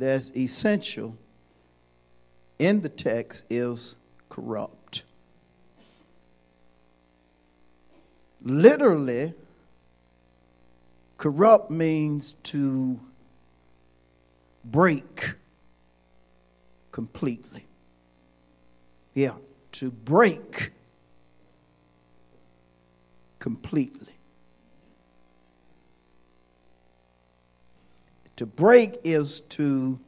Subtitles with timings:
[0.00, 1.16] that's essential
[2.58, 3.96] in the text is
[4.28, 5.02] corrupt.
[8.42, 9.34] Literally,
[11.18, 12.98] corrupt means to
[14.64, 15.34] break
[16.90, 17.66] completely.
[19.14, 19.34] Yeah,
[19.72, 20.72] to break
[23.38, 24.09] completely.
[28.40, 30.00] To break is to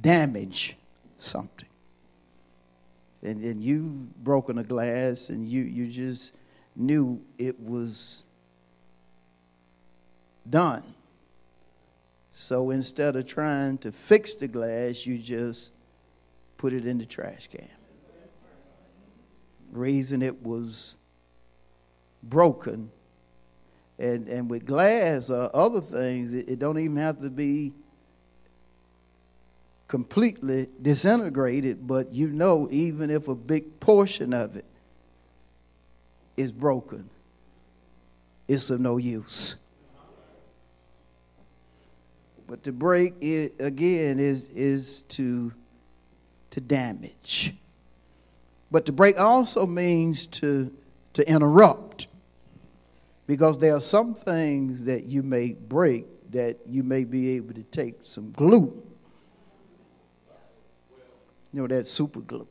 [0.00, 0.76] damage
[1.16, 1.68] something.
[3.22, 6.36] And, you've broken a glass and you, you just
[6.76, 8.22] knew it was
[10.48, 10.84] done.
[12.30, 15.72] So instead of trying to fix the glass, you just
[16.56, 17.66] put it in the trash can.
[19.72, 20.94] Reason it was
[22.22, 22.92] broken
[23.98, 27.72] and, and with glass or other things, it, it don't even have to be
[29.88, 34.66] completely disintegrated, but you know, even if a big portion of it
[36.36, 37.08] is broken,
[38.46, 39.56] it's of no use.
[42.46, 45.52] But to break it again is, is to,
[46.50, 47.54] to damage.
[48.70, 50.72] But to break also means to,
[51.14, 51.87] to interrupt
[53.28, 57.62] because there are some things that you may break that you may be able to
[57.62, 58.82] take some glue.
[61.52, 62.48] You know, that super glue.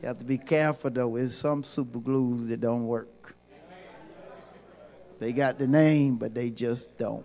[0.00, 1.16] You have to be careful though.
[1.16, 3.34] There's some super glues that don't work.
[5.18, 7.24] They got the name, but they just don't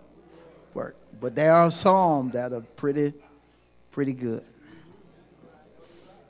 [0.74, 0.96] work.
[1.20, 3.12] But there are some that are pretty,
[3.92, 4.44] pretty good.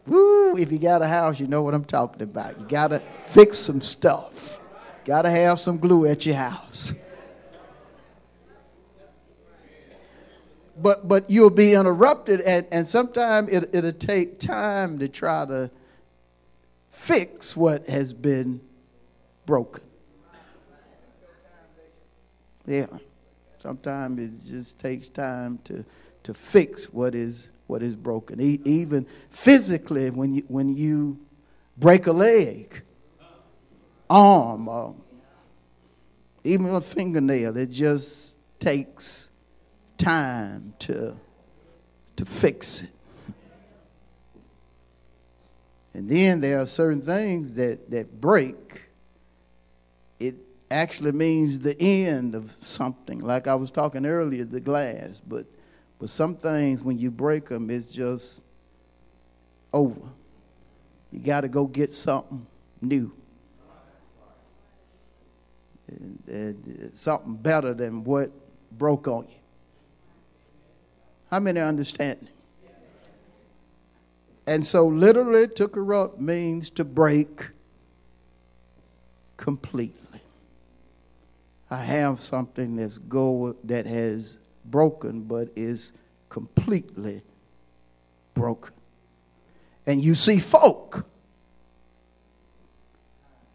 [0.06, 0.56] Woo!
[0.56, 2.60] If you got a house, you know what I'm talking about.
[2.60, 4.58] You got to fix some stuff.
[5.04, 6.92] Got to have some glue at your house.
[10.76, 15.70] But, but you'll be interrupted, and, and sometimes it, it'll take time to try to
[16.90, 18.60] fix what has been
[19.46, 19.84] broken.
[22.66, 22.86] Yeah.
[23.58, 25.84] Sometimes it just takes time to,
[26.24, 28.40] to fix what is what is broken.
[28.40, 31.18] E- even physically, when you when you
[31.76, 32.82] break a leg,
[34.12, 34.94] arm or
[36.44, 37.56] even a fingernail.
[37.56, 39.30] It just takes
[39.96, 41.16] time to,
[42.16, 42.90] to fix it.
[45.94, 48.84] And then there are certain things that, that break.
[50.18, 50.36] It
[50.70, 53.20] actually means the end of something.
[53.20, 55.20] Like I was talking earlier, the glass.
[55.26, 55.46] But,
[55.98, 58.42] but some things, when you break them, it's just
[59.72, 60.00] over.
[61.10, 62.46] You got to go get something
[62.80, 63.12] new
[66.32, 66.52] Uh,
[66.94, 68.30] something better than what
[68.78, 69.34] broke on you.
[71.30, 72.28] How many understand?
[74.46, 77.48] And so, literally, to corrupt means to break
[79.36, 80.20] completely.
[81.70, 85.92] I have something that's go that has broken, but is
[86.28, 87.22] completely
[88.34, 88.74] broken.
[89.86, 91.06] And you see folk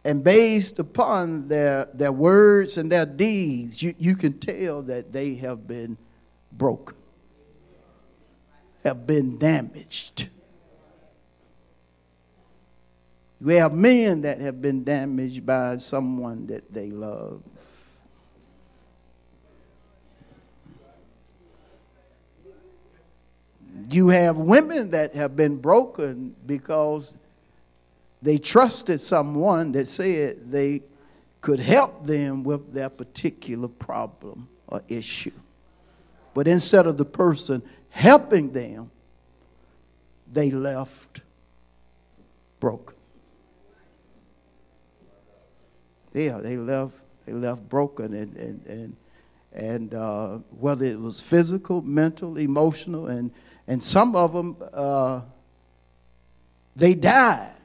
[0.08, 5.36] and based upon their, their words and their deeds, you, you can tell that they
[5.36, 5.98] have been
[6.50, 6.96] broken,
[8.86, 10.30] have been damaged.
[13.42, 17.42] We have men that have been damaged by someone that they love.
[23.90, 27.14] You have women that have been broken because
[28.22, 30.82] they trusted someone that said they
[31.42, 35.32] could help them with their particular problem or issue.
[36.34, 38.92] But instead of the person helping them,
[40.32, 41.22] they left
[42.60, 42.96] broken.
[46.14, 48.96] Yeah, they left they left broken and and and,
[49.54, 53.32] and uh, whether it was physical, mental, emotional, and
[53.68, 55.22] and some of them uh,
[56.76, 57.57] they died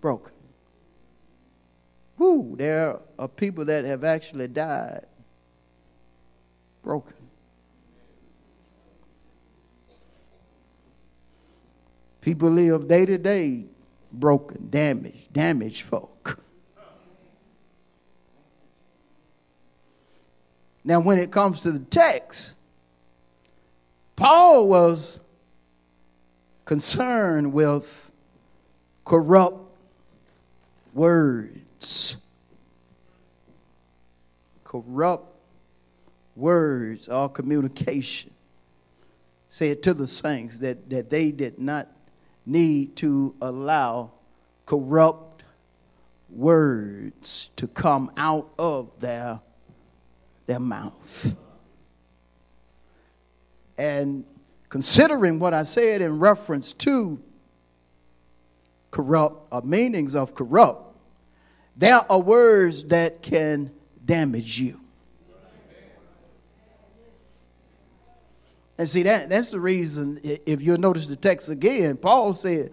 [0.00, 0.32] broken.
[2.16, 5.06] whoo, there are people that have actually died
[6.82, 7.14] broken.
[12.20, 13.66] People live day to day
[14.12, 16.42] broken, damaged, damaged folk.
[20.84, 22.54] Now, when it comes to the text,
[24.16, 25.20] Paul was
[26.64, 28.10] concerned with
[29.04, 29.67] corrupt
[30.98, 32.16] words.
[34.64, 35.32] Corrupt
[36.34, 38.32] words or communication.
[39.48, 41.88] Said to the saints that, that they did not
[42.44, 44.10] need to allow
[44.66, 45.44] corrupt
[46.28, 49.40] words to come out of their,
[50.46, 51.34] their mouth.
[53.78, 54.24] And
[54.68, 57.22] considering what I said in reference to
[58.90, 60.87] corrupt or meanings of corrupt,
[61.78, 63.70] there are words that can
[64.04, 64.80] damage you.
[68.76, 72.72] And see, that, that's the reason, if you'll notice the text again, Paul said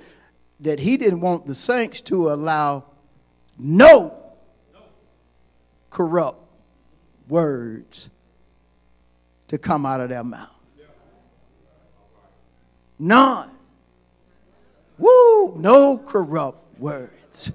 [0.60, 2.86] that he didn't want the saints to allow
[3.57, 4.16] no
[5.90, 6.42] corrupt
[7.28, 8.10] words
[9.48, 10.50] to come out of their mouth.
[12.98, 13.52] None.
[14.98, 17.52] Woo, no corrupt words.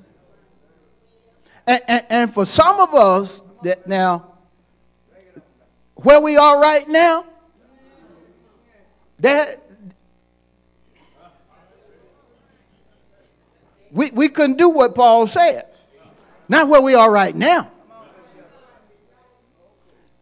[1.67, 4.27] And, and, and for some of us, that now,
[5.95, 7.27] where we are right now,
[9.19, 9.63] that
[13.91, 15.67] we, we couldn't do what Paul said.
[16.49, 17.71] Not where we are right now.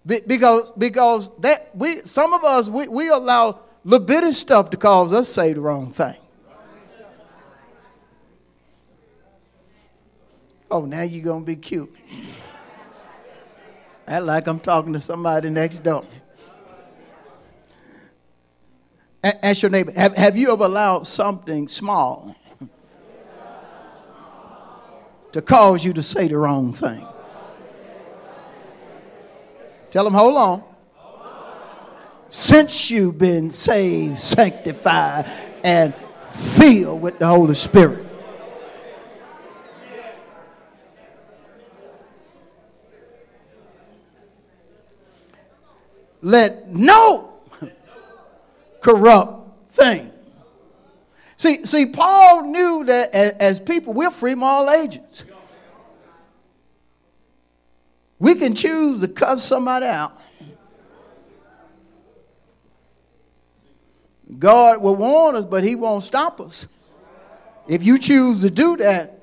[0.04, 5.12] Be, because because that we some of us we, we allow little stuff to cause
[5.12, 6.16] us say the wrong thing.
[10.70, 11.94] Oh, now you're gonna be cute.
[14.06, 16.04] I like I'm talking to somebody next door.
[19.22, 22.36] Ask your neighbor, have, have you ever allowed something small
[25.32, 27.04] to cause you to say the wrong thing?
[29.90, 30.64] Tell them, hold on.
[32.28, 35.26] Since you've been saved, sanctified,
[35.64, 35.94] and
[36.30, 38.07] filled with the Holy Spirit.
[46.20, 47.32] Let no
[48.80, 50.12] corrupt thing.
[51.36, 55.24] See, see, Paul knew that as people, we're free moral agents.
[58.18, 60.18] We can choose to cuss somebody out.
[64.36, 66.66] God will warn us, but He won't stop us.
[67.68, 69.17] If you choose to do that,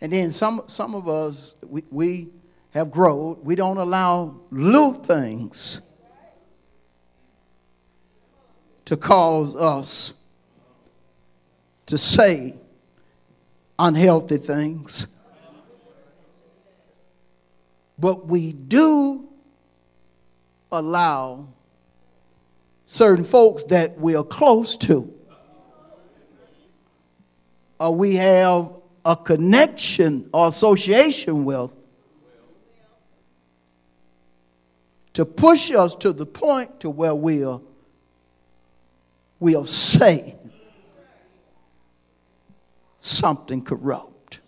[0.00, 2.28] And then some, some of us, we, we
[2.70, 3.38] have grown.
[3.42, 5.80] We don't allow little things
[8.84, 10.14] to cause us
[11.86, 12.54] to say
[13.78, 15.06] unhealthy things.
[17.98, 19.28] But we do
[20.70, 21.48] allow
[22.86, 25.12] certain folks that we are close to,
[27.80, 28.77] or we have
[29.08, 31.74] a connection or association with
[35.14, 37.64] to push us to the point to where we'll,
[39.40, 40.36] we'll say
[43.00, 44.40] something corrupt,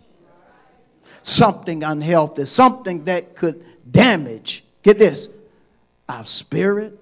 [1.23, 5.27] something unhealthy, something that could damage, get this,
[6.07, 6.99] our spirit,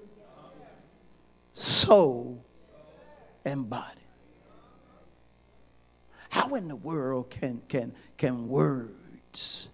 [1.52, 2.42] soul,
[3.44, 3.99] and body.
[6.30, 9.68] How in the world can, can, can words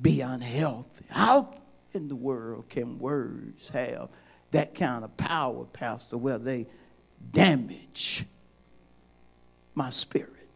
[0.00, 1.06] be unhealthy?
[1.08, 1.54] How
[1.92, 4.10] in the world can words have
[4.50, 6.66] that kind of power, Pastor, where they
[7.32, 8.26] damage
[9.74, 10.48] my spirit,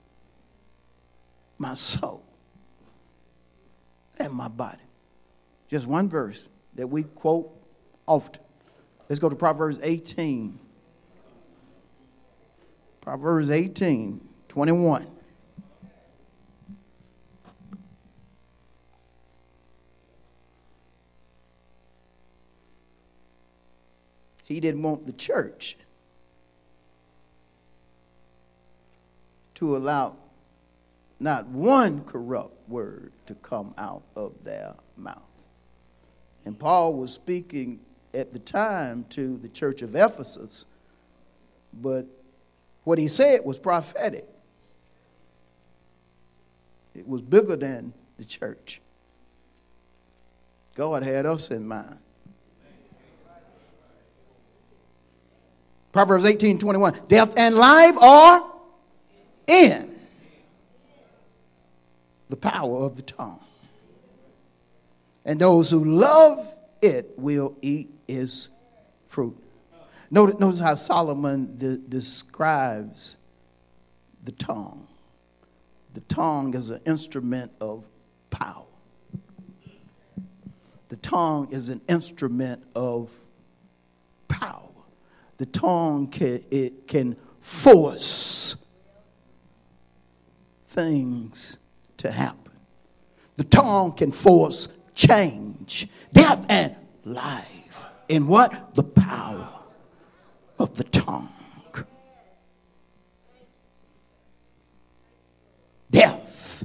[1.56, 2.22] my soul,
[4.18, 4.82] and my body?
[5.68, 7.50] Just one verse that we quote
[8.06, 8.42] often.
[9.08, 10.58] Let's go to Proverbs 18.
[13.08, 15.06] Proverbs 18, 21.
[24.44, 25.78] He didn't want the church
[29.54, 30.16] to allow
[31.18, 35.48] not one corrupt word to come out of their mouth.
[36.44, 37.80] And Paul was speaking
[38.12, 40.66] at the time to the church of Ephesus
[41.72, 42.06] but
[42.84, 44.26] what he said was prophetic.
[46.94, 48.80] It was bigger than the church.
[50.74, 51.98] God had us in mind.
[55.92, 57.00] Proverbs 18 21.
[57.08, 58.44] Death and life are
[59.46, 59.96] in
[62.28, 63.40] the power of the tongue.
[65.24, 68.48] And those who love it will eat its
[69.08, 69.36] fruit.
[70.10, 73.16] Notice, notice how Solomon de- describes
[74.24, 74.86] the tongue.
[75.94, 77.86] The tongue is an instrument of
[78.30, 78.64] power.
[80.88, 83.12] The tongue is an instrument of
[84.28, 84.70] power.
[85.36, 88.56] The tongue can, it can force
[90.66, 91.58] things
[91.98, 92.52] to happen.
[93.36, 96.74] The tongue can force change, death and
[97.04, 97.86] life.
[98.08, 98.74] In what?
[98.74, 99.57] The power
[100.58, 101.28] of the tongue.
[105.90, 106.64] Death,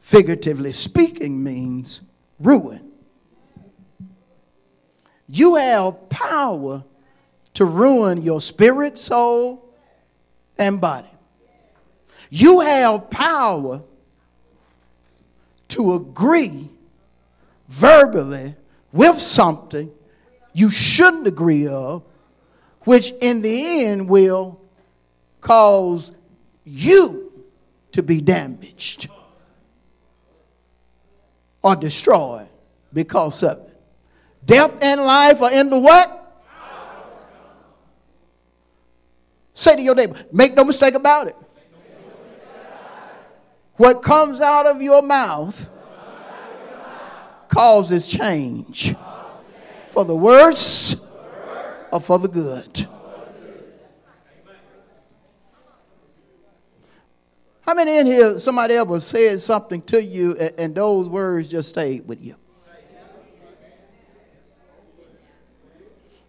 [0.00, 2.00] figuratively speaking, means
[2.40, 2.90] ruin.
[5.28, 6.84] You have power
[7.54, 9.72] to ruin your spirit, soul,
[10.58, 11.08] and body.
[12.30, 13.82] You have power
[15.68, 16.68] to agree
[17.68, 18.56] verbally
[18.92, 19.90] with something
[20.52, 22.02] you shouldn't agree of,
[22.84, 24.60] which in the end will
[25.40, 26.12] cause
[26.64, 27.32] you
[27.92, 29.08] to be damaged
[31.62, 32.48] or destroyed
[32.92, 33.80] because of it.
[34.44, 36.20] Death and life are in the what?
[39.54, 41.36] Say to your neighbor, make no mistake about it.
[43.76, 45.70] What comes out of your mouth
[47.48, 48.94] causes change
[49.88, 50.96] for the worse
[51.94, 52.88] or for the good.
[57.60, 61.68] How many in here, somebody ever said something to you and, and those words just
[61.68, 62.34] stayed with you?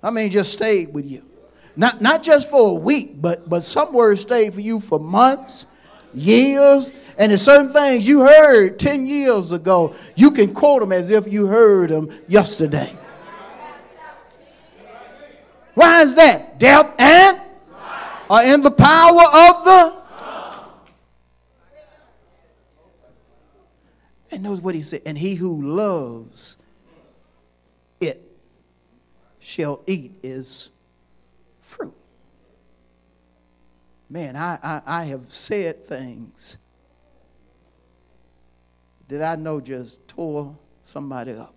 [0.04, 1.26] I mean, just stayed with you.
[1.76, 5.66] Not, not just for a week, but, but some words stayed for you for months,
[6.14, 11.10] years, and there's certain things you heard 10 years ago, you can quote them as
[11.10, 12.96] if you heard them yesterday.
[15.76, 16.58] Why is that?
[16.58, 17.42] Death and
[18.30, 19.96] are in the power of the.
[24.32, 25.02] And knows what he said.
[25.06, 26.58] And he who loves
[28.02, 28.22] it
[29.40, 30.70] shall eat is
[31.62, 31.96] fruit.
[34.10, 36.58] Man, I, I, I have said things
[39.08, 41.55] that I know just tore somebody up.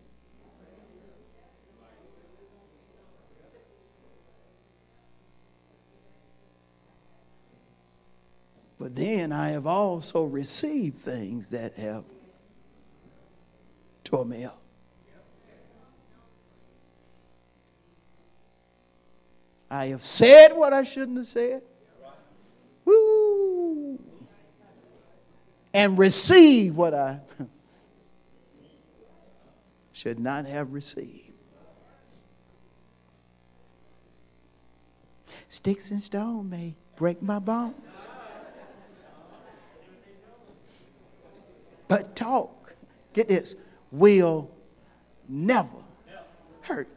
[8.79, 12.05] But then I have also received things that have
[14.05, 14.63] tore me up.
[19.71, 21.63] I have said what I shouldn't have said.
[22.85, 23.99] Woo!
[25.75, 27.21] And received what I
[29.93, 31.33] should not have received.
[35.49, 37.75] Sticks and stone may break my bones.
[41.89, 42.75] But talk,
[43.15, 43.55] get this,
[43.91, 44.51] will
[45.29, 45.69] never
[46.61, 46.89] hurt.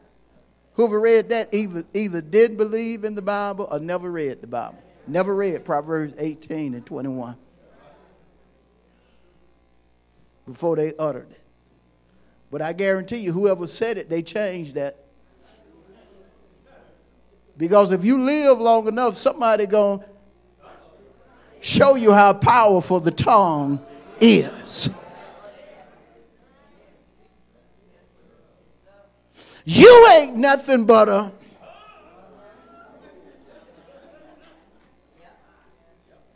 [0.73, 4.77] Whoever read that either, either didn't believe in the Bible or never read the Bible.
[5.07, 7.35] Never read Proverbs 18 and 21
[10.45, 11.41] before they uttered it.
[12.49, 14.97] But I guarantee you, whoever said it, they changed that.
[17.57, 20.05] Because if you live long enough, somebody going to
[21.61, 23.79] show you how powerful the tongue
[24.21, 24.89] is.
[29.65, 31.31] You ain't nothing but a.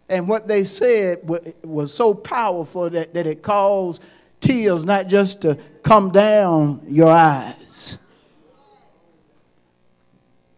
[0.08, 1.28] And what they said
[1.64, 4.04] was so powerful that, that it caused
[4.40, 7.98] tears not just to come down your eyes,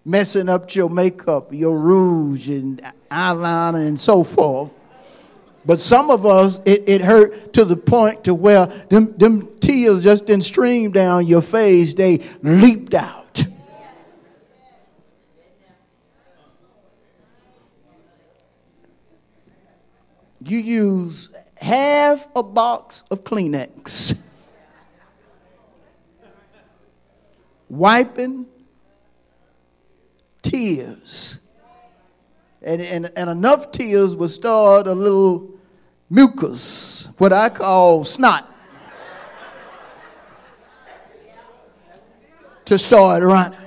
[0.03, 4.73] messing up your makeup, your rouge, and eyeliner, and so forth.
[5.67, 10.01] But some of us, it, it hurt to the point to where them, them tears
[10.01, 11.93] just didn't stream down your face.
[11.93, 13.45] They leaped out.
[20.41, 24.17] You use half a box of Kleenex.
[27.67, 28.47] Wiping
[30.41, 31.39] tears
[32.61, 35.56] And, and, and enough tears would start a little
[36.09, 38.53] mucus, what I call snot,
[42.65, 43.59] to start running.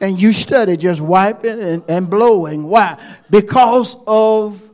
[0.00, 2.64] And you study just wiping and, and blowing.
[2.64, 2.98] Why?
[3.30, 4.70] Because of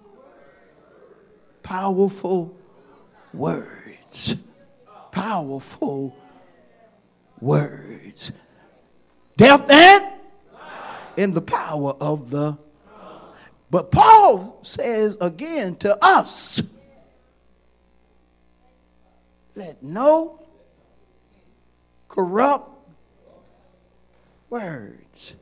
[1.63, 2.57] powerful
[3.35, 4.37] words.
[5.11, 6.17] Powerful
[7.41, 8.33] words.
[9.37, 10.15] Death and
[11.19, 12.59] in the power of the.
[13.71, 16.63] But Paul says again to us
[19.55, 20.41] let no
[22.09, 22.71] corrupt
[24.49, 25.35] words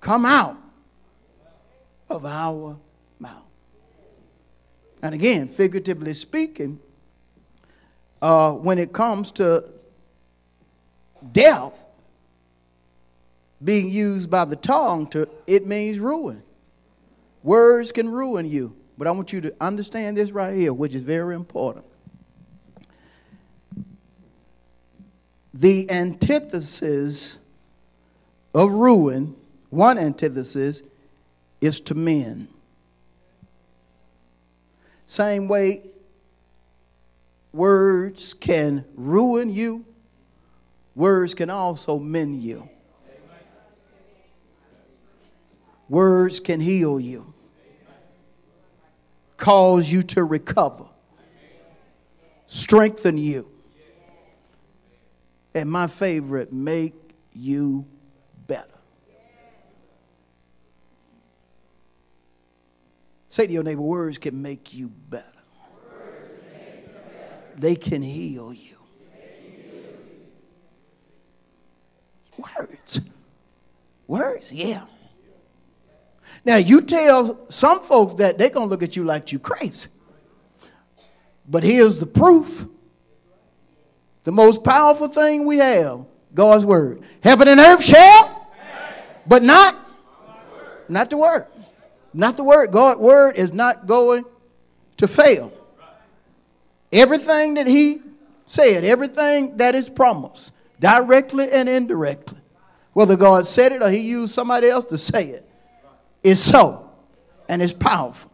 [0.00, 0.56] come out
[2.08, 2.78] of our
[3.18, 3.42] mouth.
[5.02, 6.78] And again, figuratively speaking,
[8.22, 9.64] uh, when it comes to
[11.32, 11.86] death
[13.62, 16.42] being used by the tongue, to, it means ruin.
[17.42, 18.76] Words can ruin you.
[18.96, 21.86] But I want you to understand this right here, which is very important.
[25.54, 27.38] The antithesis
[28.54, 29.34] of ruin,
[29.70, 30.82] one antithesis,
[31.60, 32.48] is to men.
[35.06, 35.82] Same way
[37.52, 39.84] words can ruin you,
[40.94, 42.69] words can also mend you.
[45.90, 47.34] Words can heal you,
[49.36, 50.84] cause you to recover,
[52.46, 53.50] strengthen you.
[55.52, 56.94] And my favorite, make
[57.32, 57.84] you
[58.46, 58.70] better.
[63.28, 65.26] Say to your neighbor, words can make you better.
[67.56, 68.76] They can heal you.
[72.38, 73.00] Words.
[74.06, 74.84] Words, yeah.
[76.44, 79.88] Now you tell some folks that they're gonna look at you like you crazy.
[81.48, 82.64] But here's the proof.
[84.24, 87.02] The most powerful thing we have, God's word.
[87.22, 88.48] Heaven and earth shall,
[89.26, 89.76] but not,
[90.88, 91.46] not the word.
[92.12, 92.70] Not the word.
[92.70, 94.24] God's word is not going
[94.98, 95.52] to fail.
[96.92, 98.02] Everything that he
[98.46, 102.38] said, everything that is promised, directly and indirectly,
[102.92, 105.48] whether God said it or he used somebody else to say it,
[106.22, 106.90] is so
[107.48, 108.30] and it's powerful.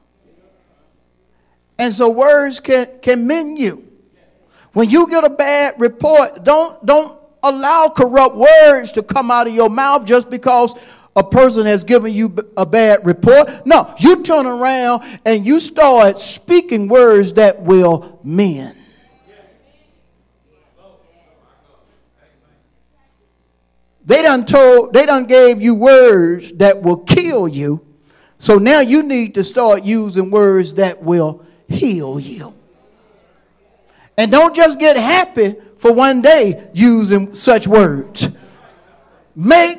[1.79, 3.87] And so words can, can mend you.
[4.73, 9.55] When you get a bad report, don't, don't allow corrupt words to come out of
[9.55, 10.75] your mouth just because
[11.17, 13.67] a person has given you a bad report.
[13.67, 18.77] No, you turn around and you start speaking words that will mend.
[24.07, 27.85] They done told, they done gave you words that will kill you.
[28.39, 32.55] So now you need to start using words that will heal you.
[34.17, 38.29] And don't just get happy for one day using such words.
[39.35, 39.79] Make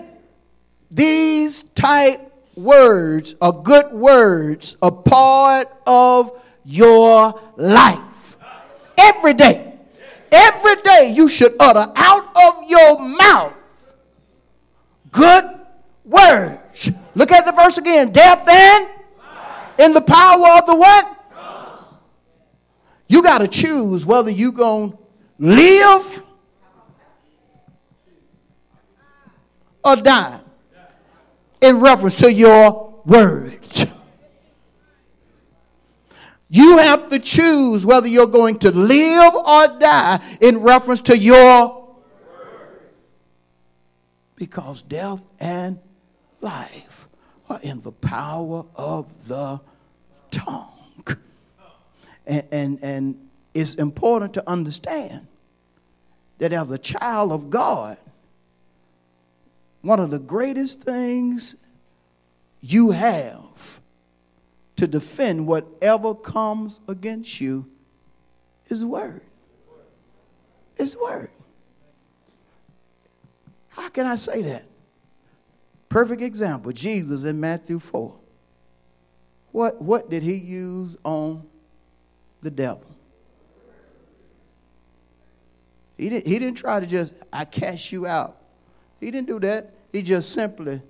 [0.92, 2.20] these type
[2.56, 6.32] words or good words a part of
[6.66, 8.36] your life.
[8.98, 9.74] Every day.
[10.32, 13.54] Every day you should utter out of your mouth
[15.18, 15.44] good
[16.06, 16.92] words.
[17.16, 18.12] Look at the verse again.
[18.12, 18.88] Death and
[19.80, 21.14] in the power of the what?
[23.10, 24.98] You got to choose whether you going to
[25.40, 26.24] live
[29.84, 30.40] or die
[31.62, 33.86] in reference to your words.
[36.50, 41.77] You have to choose whether you're going to live or die in reference to your
[44.38, 45.80] because death and
[46.40, 47.10] life
[47.50, 49.60] are in the power of the
[50.32, 50.74] tongue.
[52.26, 55.28] And, and, and it's important to understand
[56.38, 57.98] that as a child of God,
[59.82, 61.56] one of the greatest things
[62.62, 63.82] you have
[64.76, 67.66] to defend whatever comes against you
[68.68, 69.22] is word.
[70.78, 71.32] Is word.
[73.78, 74.66] How can I say that?
[75.88, 78.14] Perfect example Jesus in Matthew 4.
[79.52, 81.46] What, what did he use on
[82.42, 82.84] the devil?
[85.96, 88.38] He didn't, he didn't try to just, I cast you out.
[89.00, 89.74] He didn't do that.
[89.92, 90.82] He just simply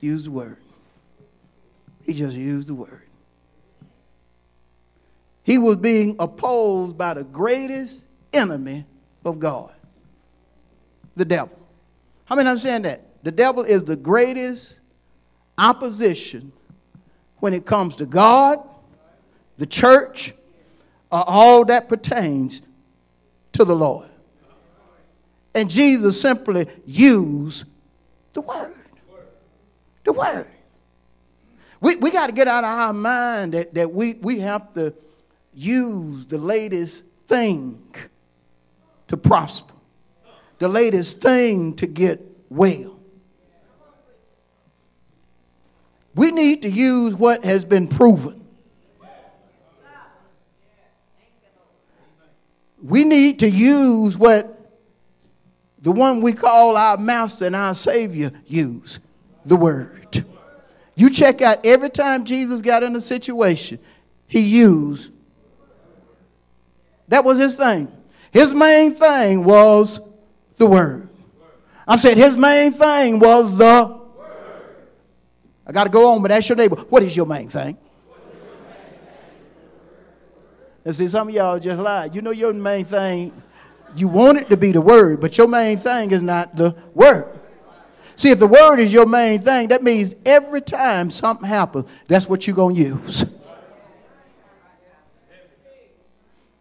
[0.00, 0.58] used the word.
[2.04, 3.02] He just used the word.
[5.42, 8.84] He was being opposed by the greatest enemy
[9.24, 9.74] of God
[11.16, 11.58] the devil.
[12.24, 13.22] How many understand that?
[13.22, 14.78] The devil is the greatest
[15.56, 16.52] opposition
[17.38, 18.58] when it comes to God,
[19.58, 20.34] the church,
[21.10, 22.62] or all that pertains
[23.52, 24.08] to the Lord.
[25.54, 27.64] And Jesus simply used
[28.32, 28.74] the word.
[30.02, 30.48] The word.
[31.80, 34.94] We, we got to get out of our mind that, that we, we have to
[35.52, 37.80] use the latest thing
[39.08, 39.73] to prosper,
[40.58, 42.98] the latest thing to get well.
[46.14, 48.40] We need to use what has been proven.
[52.82, 54.50] We need to use what
[55.80, 59.00] the one we call our master and our savior use
[59.44, 60.24] the word.
[60.96, 63.78] You check out every time Jesus got in a situation,
[64.26, 65.10] he used.
[67.08, 67.90] That was his thing.
[68.30, 70.00] His main thing was
[70.56, 71.08] the word.
[71.86, 74.28] I'm saying his main thing was the Word.
[75.66, 77.76] I got to go on, but ask your neighbor, what is your main thing?
[80.84, 82.14] And see, some of y'all just lied.
[82.14, 83.32] You know your main thing,
[83.96, 87.38] you want it to be the word, but your main thing is not the word.
[88.16, 92.28] See, if the word is your main thing, that means every time something happens, that's
[92.28, 93.24] what you're going to use.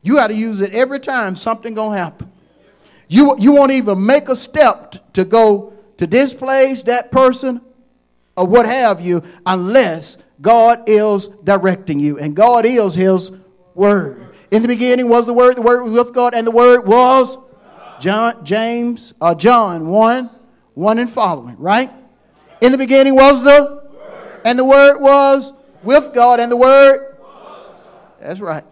[0.01, 2.32] You got to use it every time something going to happen.
[3.13, 7.61] You, you won't even make a step to go to this place, that person,
[8.35, 12.17] or what have you, unless God is directing you.
[12.17, 13.29] And God is His
[13.75, 14.33] Word.
[14.49, 17.37] In the beginning was the Word, the Word was with God, and the Word was
[17.99, 20.31] John, James, uh, John 1,
[20.73, 21.91] 1 and following, right?
[22.61, 24.41] In the beginning was the Word.
[24.43, 27.15] and the Word was with God, and the Word.
[28.19, 28.63] That's right.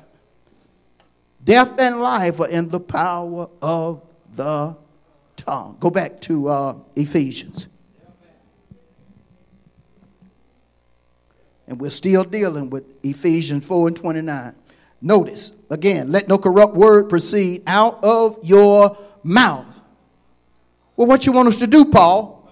[1.44, 4.02] Death and life are in the power of
[4.36, 4.76] the
[5.36, 5.78] tongue.
[5.80, 7.68] Go back to uh, Ephesians.
[11.68, 14.56] And we're still dealing with Ephesians 4 and 29.
[15.02, 19.82] Notice, again, let no corrupt word proceed out of your mouth.
[20.96, 22.50] Well, what you want us to do, Paul?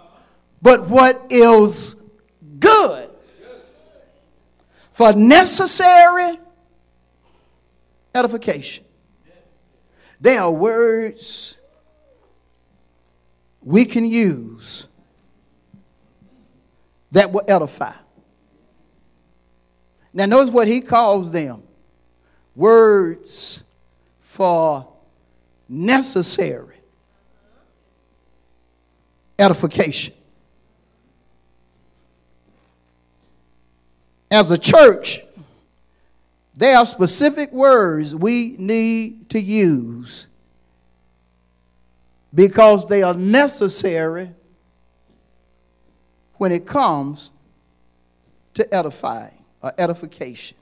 [0.61, 1.95] But what is
[2.59, 3.09] good
[4.91, 6.39] for necessary
[8.13, 8.83] edification.
[10.19, 11.57] There are words
[13.69, 14.87] we can use
[17.11, 17.93] that will edify.
[20.11, 21.61] Now, notice what he calls them
[22.55, 23.61] words
[24.21, 24.91] for
[25.67, 26.77] necessary
[29.37, 30.15] edification.
[34.31, 35.21] As a church,
[36.55, 40.25] there are specific words we need to use
[42.33, 44.29] because they are necessary
[46.37, 47.31] when it comes
[48.53, 50.57] to edifying or edification.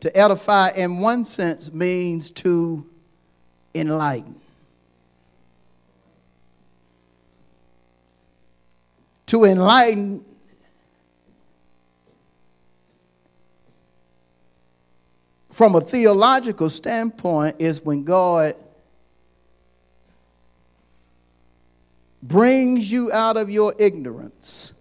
[0.00, 2.86] To edify, in one sense, means to
[3.74, 4.40] enlighten.
[9.26, 10.24] To enlighten
[15.50, 18.54] from a theological standpoint is when God
[22.22, 24.72] brings you out of your ignorance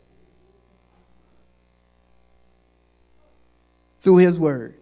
[4.02, 4.76] through His Word.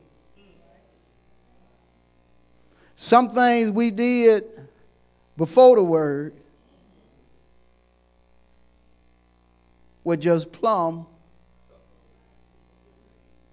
[2.96, 4.44] Some things we did
[5.38, 6.34] before the Word
[10.04, 11.08] were just plumb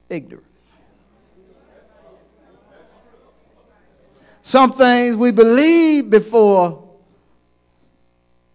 [0.08, 0.46] ignorant.
[4.42, 6.91] Some things we believed before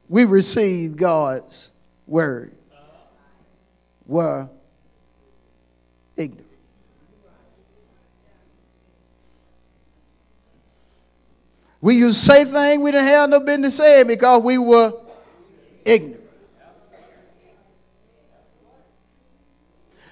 [0.09, 1.71] we receive God's
[2.05, 2.55] word
[4.05, 4.49] were
[6.15, 6.45] ignorant.
[11.81, 14.93] We used to say things we didn't have no business saying because we were
[15.85, 16.23] ignorant.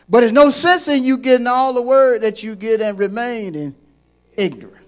[0.08, 3.76] But there's no sense in you getting all the word that you get and remaining
[4.38, 4.86] ignorant.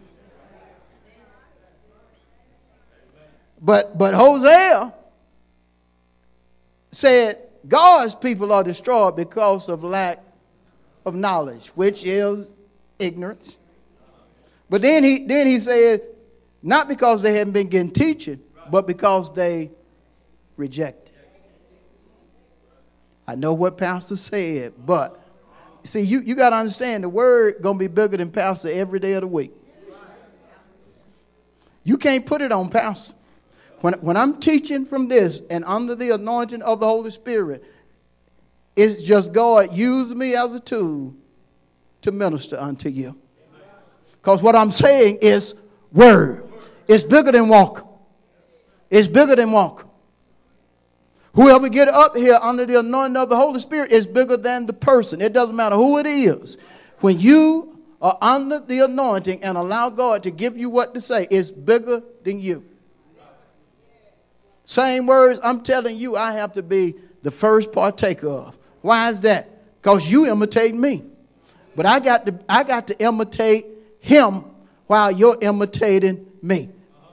[3.60, 4.94] But but Hosea
[6.98, 10.24] said God's people are destroyed because of lack
[11.06, 12.52] of knowledge, which is
[12.98, 13.60] ignorance.
[14.68, 16.02] But then he then he said,
[16.64, 19.70] not because they haven't been getting teaching, but because they
[20.58, 21.14] rejected.
[23.28, 25.22] I know what Pastor said, but
[25.84, 29.14] see, you, you got to understand the word gonna be bigger than Pastor every day
[29.14, 29.52] of the week.
[31.84, 33.14] You can't put it on Pastor.
[33.82, 37.64] When, when I'm teaching from this and under the anointing of the Holy Spirit,
[38.76, 41.16] it's just God use me as a tool
[42.02, 43.18] to minister unto you.
[44.14, 45.56] Because what I'm saying is
[45.92, 46.44] word.
[46.88, 47.88] It's bigger than walk.
[48.90, 49.86] It's bigger than walk.
[51.34, 54.74] Whoever get up here under the anointing of the Holy Spirit is bigger than the
[54.74, 55.22] person.
[55.22, 56.58] It doesn't matter who it is.
[57.00, 61.28] When you are under the anointing and allow God to give you what to say,
[61.30, 62.64] it's bigger than you.
[64.68, 68.58] Same words I'm telling you, I have to be the first partaker of.
[68.82, 69.50] Why is that?
[69.82, 71.06] Because you imitate me.
[71.74, 73.66] But I got to I got to imitate
[74.02, 74.44] him
[74.88, 76.68] while you're imitating me.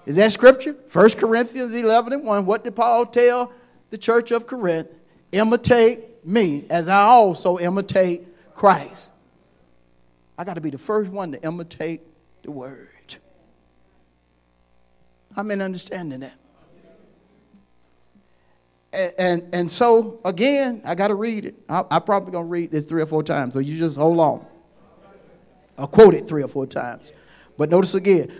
[0.04, 0.74] Is that scripture?
[0.92, 2.44] 1 Corinthians 11 and 1.
[2.44, 3.52] What did Paul tell
[3.90, 4.88] the church of Corinth,
[5.30, 9.12] imitate me as I also imitate Christ.
[10.36, 12.00] I got to be the first one to imitate
[12.42, 12.88] the word.
[15.36, 16.34] I'm in understanding that.
[18.94, 21.56] And, and, so, again, I got to read it.
[21.68, 24.20] I, I probably going to read this three or four times, so you just hold
[24.20, 24.46] on.
[25.76, 27.12] I'll quote it three or four times.
[27.56, 28.32] But notice again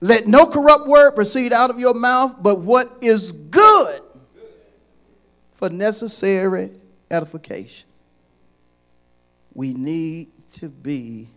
[0.00, 4.00] let no corrupt word proceed out of your mouth, but what is good
[5.54, 6.70] for necessary
[7.10, 7.86] edification.
[9.52, 11.28] We need to be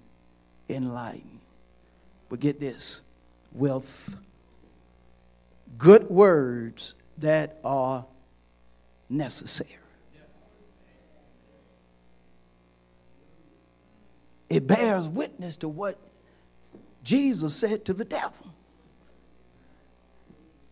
[0.70, 1.42] enlightened.
[2.30, 3.02] But get this
[3.52, 4.16] wealth,
[5.78, 8.06] good words that are
[9.10, 9.80] necessary.
[14.50, 15.98] It bears witness to what
[17.04, 18.54] Jesus said to the devil.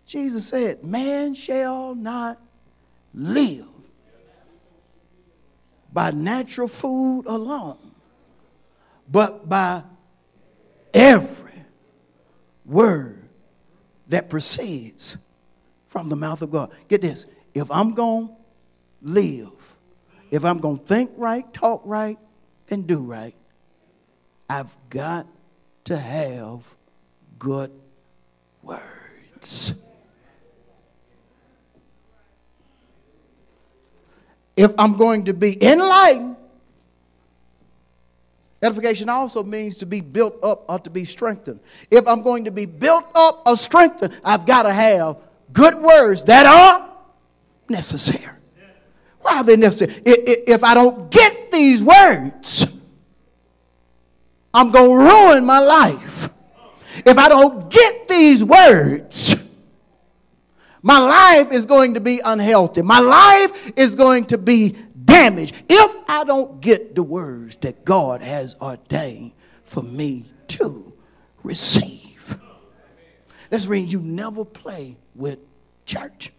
[0.05, 2.39] Jesus said, Man shall not
[3.13, 3.67] live
[5.91, 7.77] by natural food alone,
[9.09, 9.83] but by
[10.93, 11.63] every
[12.65, 13.27] word
[14.07, 15.17] that proceeds
[15.91, 16.71] from the mouth of God.
[16.87, 18.33] Get this if I'm going to
[19.01, 19.75] live,
[20.31, 22.17] if I'm going to think right, talk right,
[22.69, 23.35] and do right,
[24.49, 25.27] I've got
[25.83, 26.63] to have
[27.37, 27.71] good
[28.63, 29.73] words.
[34.55, 36.37] If I'm going to be enlightened,
[38.61, 41.59] edification also means to be built up or to be strengthened.
[41.89, 45.17] If I'm going to be built up or strengthened, I've got to have
[45.53, 46.89] good words that are
[47.69, 48.35] necessary.
[49.21, 50.01] Why are they necessary?
[50.05, 52.65] If I don't get these words,
[54.53, 56.29] I'm going to ruin my life.
[57.05, 59.35] If I don't get these words,
[60.81, 62.81] my life is going to be unhealthy.
[62.81, 68.21] My life is going to be damaged if I don't get the words that God
[68.21, 69.33] has ordained
[69.63, 70.91] for me to
[71.43, 72.00] receive.
[73.51, 75.37] That's mean you never play with
[75.85, 76.31] church.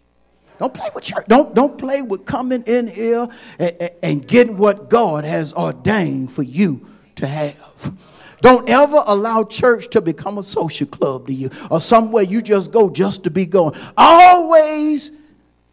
[0.57, 1.25] Don't play with church.
[1.27, 3.27] Don't, don't play with coming in here
[3.59, 7.95] and, and getting what God has ordained for you to have.
[8.41, 12.71] Don't ever allow church to become a social club to you or somewhere you just
[12.71, 13.75] go just to be going.
[13.95, 15.11] Always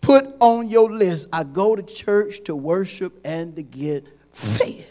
[0.03, 4.87] put on your list I go to church to worship and to get fed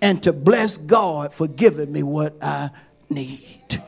[0.00, 2.70] and to bless God for giving me what I
[3.10, 3.82] need.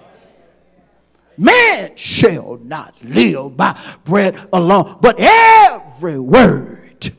[1.42, 7.12] Man shall not live by bread alone, but every word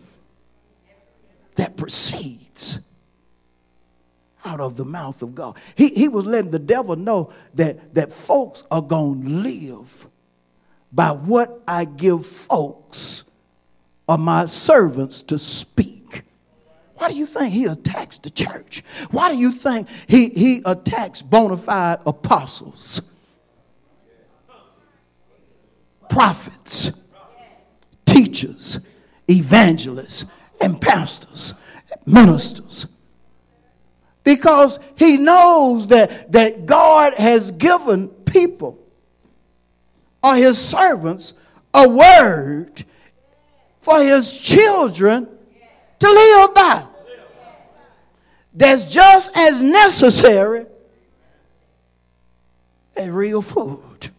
[1.56, 2.80] that proceeds
[4.46, 5.58] out of the mouth of God.
[5.76, 10.08] He, he was letting the devil know that, that folks are going to live
[10.94, 13.26] by what I give folks
[14.08, 16.24] or my servants to speak.
[16.96, 18.86] Why do you think he attacks the church?
[19.12, 23.02] Why do you think he, he attacks bona fide apostles,
[26.14, 26.92] prophets,
[28.06, 28.80] teachers,
[29.30, 30.26] evangelists,
[30.62, 31.54] and pastors,
[32.06, 32.88] ministers?
[34.24, 38.80] because he knows that, that God has given people
[40.22, 41.34] or his servants
[41.74, 42.86] a word
[43.82, 45.28] for his children
[46.00, 46.86] to live by.
[48.54, 50.68] That's just as necessary
[52.96, 54.13] as real food.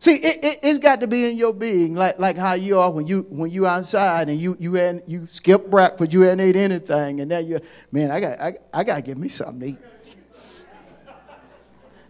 [0.00, 2.90] See, it, it, has got to be in your being, like, like how you are
[2.90, 6.54] when you when you outside and you you had you skip breakfast, you hadn't ate
[6.54, 7.58] anything, and now you,
[7.90, 9.78] man, I got I, I got to get me something to eat.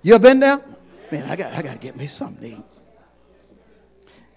[0.02, 0.60] You ever been there?
[1.10, 2.64] Man, I got I got to get me something to eat.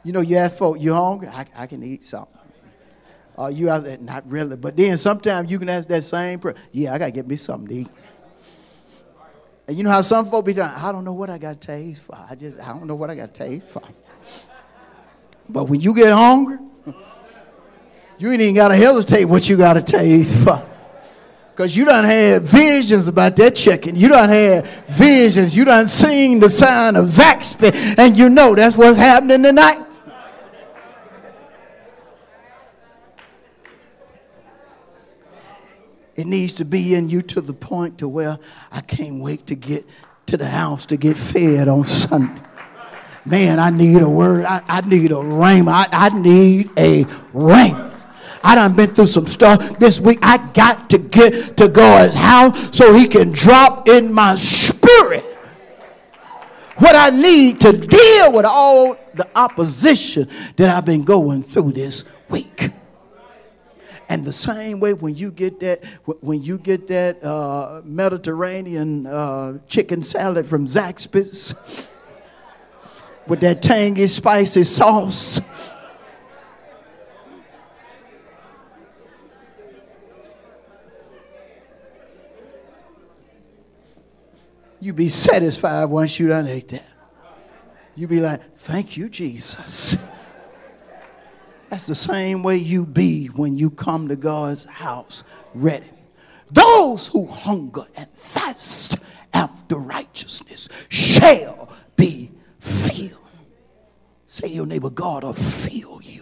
[0.03, 1.27] You know, you ask folk, you hungry?
[1.27, 2.39] I, I can eat something.
[3.37, 6.55] Uh, you out there, not really, but then sometimes you can ask that same prayer.
[6.71, 7.89] Yeah, I got to get me something to eat.
[9.71, 12.01] And you know how some folk be saying, I don't know what I got taste
[12.01, 12.13] for.
[12.29, 13.81] I just, I don't know what I got taste for.
[15.47, 16.57] But when you get hungry,
[18.17, 20.67] you ain't even got to hesitate what you got to taste for.
[21.51, 23.95] Because you done had visions about that chicken.
[23.95, 25.55] You done had visions.
[25.55, 27.97] You done seen the sign of Zaxby.
[27.97, 29.85] And you know that's what's happening tonight.
[36.21, 38.37] It needs to be in you to the point to where
[38.71, 39.89] I can't wait to get
[40.27, 42.39] to the house to get fed on Sunday.
[43.25, 44.45] Man, I need a word.
[44.45, 45.67] I, I need a ring.
[45.67, 47.75] I, I need a ring.
[48.43, 50.19] I done been through some stuff this week.
[50.21, 55.23] I got to get to God's house so he can drop in my spirit
[56.77, 62.03] what I need to deal with all the opposition that I've been going through this
[62.29, 62.69] week.
[64.11, 65.85] And the same way when you get that
[66.19, 71.55] when you get that uh, Mediterranean uh, chicken salad from Zaxby's
[73.25, 75.39] with that tangy, spicy sauce.
[84.81, 86.85] You be satisfied once you done ate that.
[87.95, 89.95] You be like, thank you, Jesus.
[91.71, 95.89] That's the same way you be when you come to God's house ready.
[96.51, 98.97] Those who hunger and thirst
[99.33, 102.29] after righteousness shall be
[102.59, 103.17] filled.
[104.27, 106.20] Say to your neighbor, God will fill you.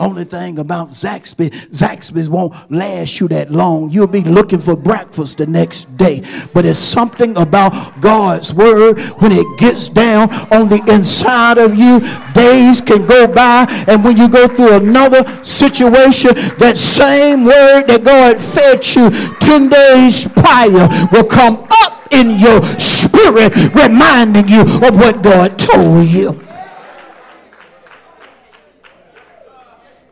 [0.00, 3.90] Only thing about Zaxby, Zaxby's won't last you that long.
[3.90, 6.22] You'll be looking for breakfast the next day.
[6.54, 12.00] But it's something about God's word when it gets down on the inside of you.
[12.32, 18.04] Days can go by, and when you go through another situation, that same word that
[18.04, 24.94] God fed you 10 days prior will come up in your spirit, reminding you of
[24.94, 26.47] what God told you.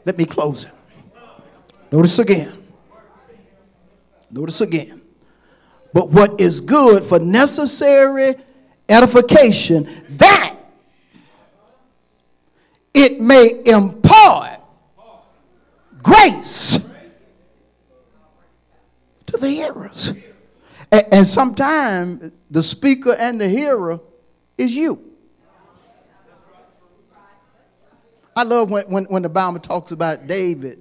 [0.07, 0.71] Let me close it.
[1.91, 2.57] Notice again.
[4.31, 5.03] Notice again.
[5.93, 8.37] But what is good for necessary
[8.89, 10.55] edification, that
[12.95, 14.61] it may impart
[16.03, 16.79] grace
[19.27, 20.13] to the hearers.
[20.93, 23.99] And, and sometimes the speaker and the hearer
[24.57, 25.06] is you.
[28.37, 30.79] I love when, when, when the Bible talks about David.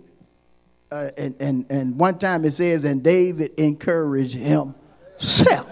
[0.91, 5.67] Uh, and, and, and one time it says, and David encouraged himself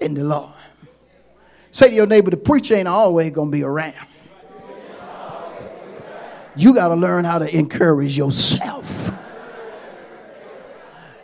[0.00, 0.54] in the Lord.
[1.72, 4.06] Say to your neighbor, the preacher ain't always going to be around.
[6.56, 9.10] You got to learn how to encourage yourself.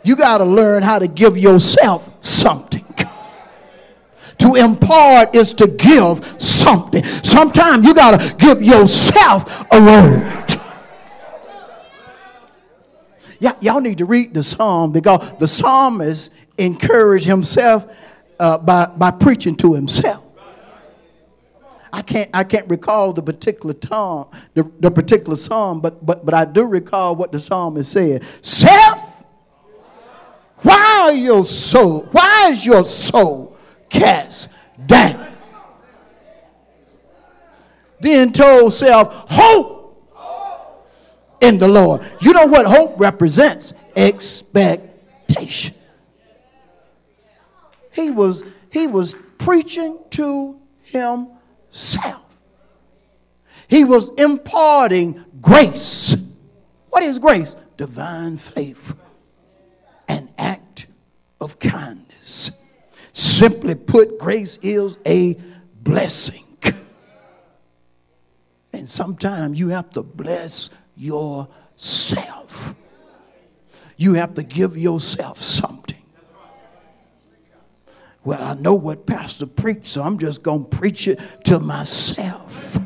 [0.03, 2.90] You got to learn how to give yourself something.
[4.41, 7.03] To impart is to give something.
[7.03, 10.61] Sometimes you got to give yourself a word.
[13.39, 17.85] Yeah, y'all need to read the psalm because the psalmist encouraged himself
[18.39, 20.23] uh, by, by preaching to himself.
[21.93, 26.33] I can't I can't recall the particular psalm, the, the particular psalm, but but but
[26.33, 28.23] I do recall what the psalmist said.
[28.41, 29.25] Self,
[30.61, 32.07] why are your soul?
[32.11, 33.50] Why is your soul
[33.91, 34.49] cast
[34.85, 35.27] down.
[37.99, 39.81] Then told self, hope
[41.41, 42.01] in the Lord.
[42.19, 43.73] You know what hope represents?
[43.95, 45.75] Expectation.
[47.91, 52.39] He was he was preaching to himself.
[53.67, 56.15] He was imparting grace.
[56.89, 57.55] What is grace?
[57.77, 58.95] Divine favor,
[60.07, 60.87] an act
[61.39, 62.51] of kindness.
[63.41, 65.33] Simply put, grace is a
[65.81, 66.45] blessing.
[68.71, 72.75] And sometimes you have to bless yourself.
[73.97, 76.03] You have to give yourself something.
[78.23, 82.77] Well, I know what Pastor preached, so I'm just going to preach it to myself.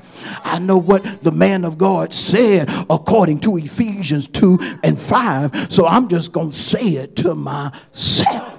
[0.46, 5.86] I know what the man of God said according to Ephesians 2 and 5, so
[5.86, 8.55] I'm just going to say it to myself.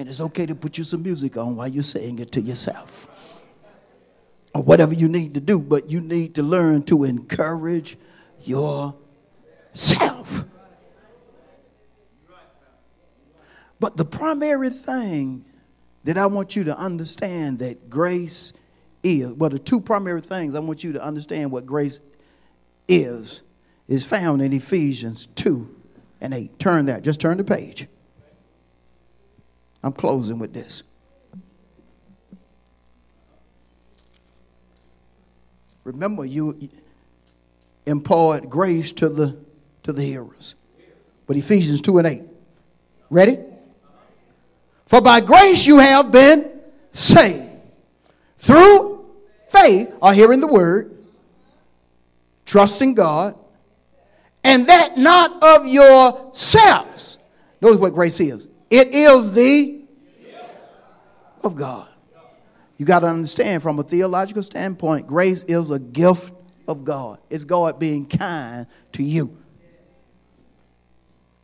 [0.00, 3.06] And it's okay to put you some music on while you're saying it to yourself.
[4.54, 7.98] Or whatever you need to do, but you need to learn to encourage
[8.42, 8.96] yourself.
[13.78, 15.44] But the primary thing
[16.04, 18.54] that I want you to understand that grace
[19.02, 22.00] is, well, the two primary things I want you to understand what grace
[22.88, 23.42] is,
[23.86, 25.76] is found in Ephesians 2
[26.22, 26.58] and 8.
[26.58, 27.86] Turn that, just turn the page.
[29.82, 30.82] I'm closing with this.
[35.84, 36.58] Remember, you
[37.86, 39.38] impart grace to the
[39.82, 40.54] to the hearers.
[41.26, 42.22] But Ephesians 2 and 8.
[43.08, 43.38] Ready?
[44.86, 46.50] For by grace you have been
[46.92, 47.48] saved
[48.38, 49.06] through
[49.48, 50.96] faith, or hearing the word,
[52.46, 53.36] trusting God,
[54.42, 57.18] and that not of yourselves.
[57.60, 58.48] Notice what grace is.
[58.70, 59.82] It is the
[61.42, 61.88] of God.
[62.78, 66.32] You got to understand from a theological standpoint, grace is a gift
[66.66, 67.18] of God.
[67.28, 69.36] It's God being kind to you.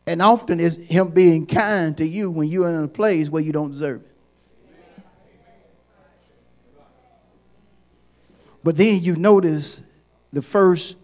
[0.07, 3.51] And often it's Him being kind to you when you're in a place where you
[3.51, 4.13] don't deserve it.
[8.63, 9.81] But then you notice
[10.31, 10.95] the first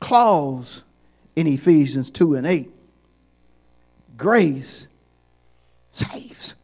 [0.00, 0.82] clause
[1.36, 2.70] in Ephesians 2 and 8
[4.16, 4.86] grace
[5.96, 6.54] saves.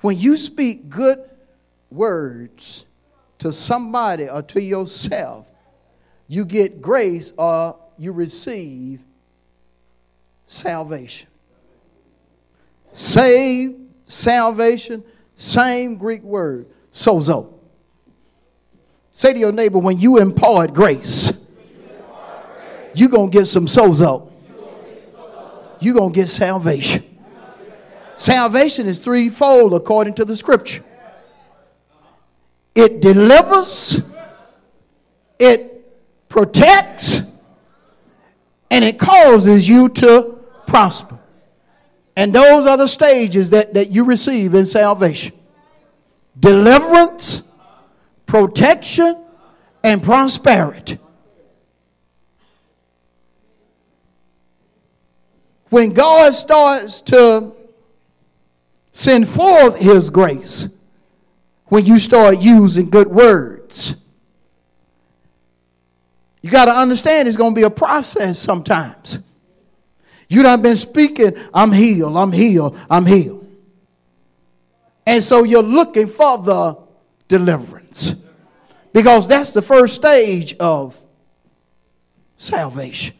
[0.00, 1.18] When you speak good
[1.90, 2.86] words
[3.38, 5.50] to somebody or to yourself,
[6.26, 9.02] you get grace or you receive
[10.46, 11.28] salvation.
[12.92, 15.04] Save, salvation,
[15.34, 17.52] same Greek word, sozo.
[19.12, 21.32] Say to your neighbor, when you impart grace,
[22.94, 24.29] you're going to get some sozo.
[25.80, 27.04] You're going to get salvation.
[28.16, 30.84] Salvation is threefold according to the scripture
[32.74, 34.00] it delivers,
[35.38, 37.20] it protects,
[38.70, 41.18] and it causes you to prosper.
[42.16, 45.34] And those are the stages that, that you receive in salvation
[46.38, 47.42] deliverance,
[48.26, 49.24] protection,
[49.82, 50.98] and prosperity.
[55.70, 57.52] When God starts to
[58.92, 60.68] send forth His grace,
[61.66, 63.96] when you start using good words,
[66.42, 69.20] you got to understand it's going to be a process sometimes.
[70.28, 73.46] You done been speaking, I'm healed, I'm healed, I'm healed.
[75.06, 76.78] And so you're looking for the
[77.28, 78.14] deliverance.
[78.92, 80.98] Because that's the first stage of
[82.36, 83.16] salvation.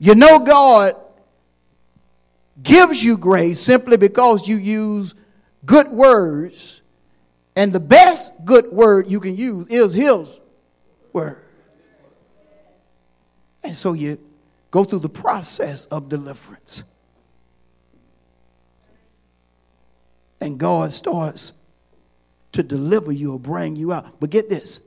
[0.00, 0.96] You know, God
[2.60, 5.14] gives you grace simply because you use
[5.66, 6.80] good words,
[7.54, 10.40] and the best good word you can use is His
[11.12, 11.44] word.
[13.62, 14.18] And so you
[14.70, 16.82] go through the process of deliverance.
[20.40, 21.52] And God starts
[22.52, 24.18] to deliver you or bring you out.
[24.18, 24.80] But get this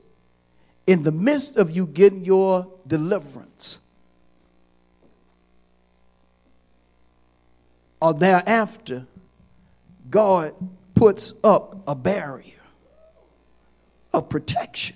[0.88, 3.78] in the midst of you getting your deliverance,
[8.04, 9.06] or thereafter,
[10.10, 10.52] God
[10.94, 12.60] puts up a barrier
[14.12, 14.94] of protection.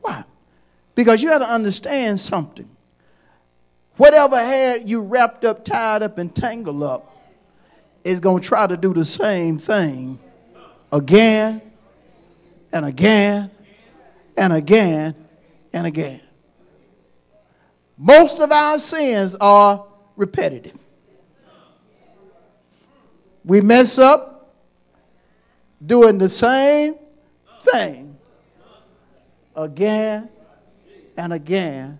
[0.00, 0.24] Why?
[0.96, 2.68] Because you got to understand something.
[3.96, 7.16] Whatever had you wrapped up, tied up, and tangled up
[8.02, 10.18] is going to try to do the same thing
[10.90, 11.62] again
[12.72, 13.52] and again
[14.36, 15.14] and again
[15.72, 16.22] and again.
[17.96, 19.86] Most of our sins are
[20.16, 20.76] repetitive.
[23.50, 24.54] We mess up
[25.84, 26.94] doing the same
[27.62, 28.16] thing
[29.56, 30.28] again
[31.16, 31.98] and again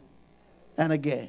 [0.79, 1.29] and again.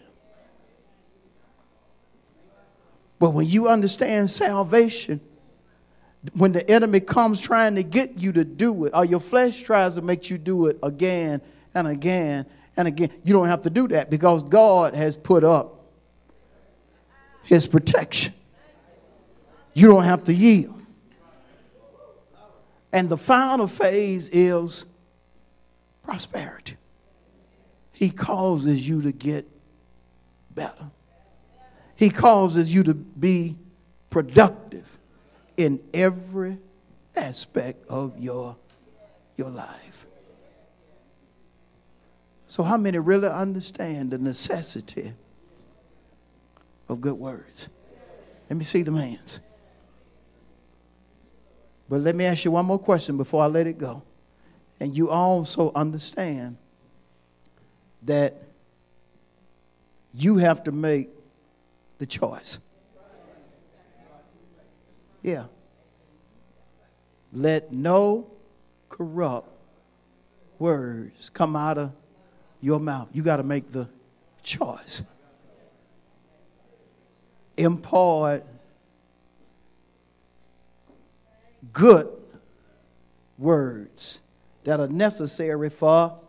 [3.18, 5.22] But when you understand salvation,
[6.36, 9.96] when the enemy comes trying to get you to do it, or your flesh tries
[9.96, 11.42] to make you do it again
[11.74, 12.46] and again
[12.78, 15.84] and again, you don't have to do that because God has put up
[17.42, 18.36] his protection.
[19.74, 20.82] You don't have to yield.
[22.94, 24.86] And the final phase is
[26.04, 26.76] prosperity.
[27.94, 29.48] He causes you to get
[30.54, 30.92] better.
[31.96, 33.58] He causes you to be
[34.10, 34.98] productive
[35.56, 36.58] in every
[37.16, 38.58] aspect of your,
[39.38, 40.08] your life.
[42.46, 45.14] So, how many really understand the necessity
[46.90, 47.70] of good words?
[48.50, 49.40] Let me see the hands.
[51.92, 54.02] But let me ask you one more question before I let it go.
[54.80, 56.56] And you also understand
[58.04, 58.42] that
[60.14, 61.10] you have to make
[61.98, 62.60] the choice.
[65.22, 65.48] Yeah.
[67.34, 68.32] Let no
[68.88, 69.50] corrupt
[70.60, 71.92] words come out of
[72.62, 73.10] your mouth.
[73.12, 73.90] You got to make the
[74.44, 75.02] choice.
[77.58, 78.46] impart
[81.74, 82.10] good
[83.38, 84.20] words
[84.64, 86.20] that are necessary for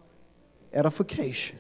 [0.73, 1.59] edification.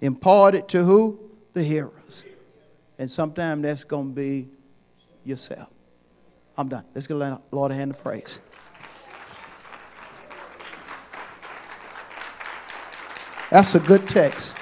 [0.00, 1.18] Imparted to who?
[1.52, 2.24] The hearers.
[2.98, 4.48] And sometimes that's going to be
[5.24, 5.68] yourself.
[6.56, 6.84] I'm done.
[6.94, 8.38] Let's give the Lord a hand of praise.
[13.50, 14.54] That's a good text.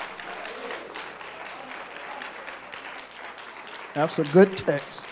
[3.95, 5.07] That's a good text.